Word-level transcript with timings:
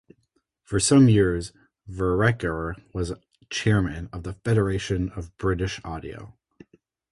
For 0.63 0.79
some 0.79 1.09
years 1.09 1.53
Vereker 1.87 2.73
was 2.91 3.13
chairman 3.51 4.09
of 4.11 4.23
the 4.23 4.33
Federation 4.33 5.09
of 5.11 5.37
British 5.37 5.79
Audio. 5.83 6.35